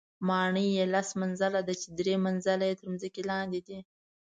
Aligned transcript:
ماڼۍ 0.27 0.67
یې 0.77 0.85
لس 0.93 1.09
منزله 1.21 1.61
ده 1.67 1.73
چې 1.81 1.87
درې 1.99 2.15
منزله 2.25 2.63
یې 2.69 2.75
تر 2.79 2.85
ځمکې 2.99 3.21
لاندې 3.31 3.59
دي. 3.67 3.79